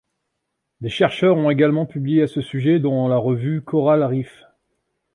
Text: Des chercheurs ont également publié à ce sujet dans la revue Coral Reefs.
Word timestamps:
Des 0.79 0.89
chercheurs 0.89 1.37
ont 1.37 1.51
également 1.51 1.85
publié 1.85 2.23
à 2.23 2.27
ce 2.27 2.41
sujet 2.41 2.79
dans 2.79 3.07
la 3.07 3.17
revue 3.17 3.61
Coral 3.61 4.01
Reefs. 4.03 4.45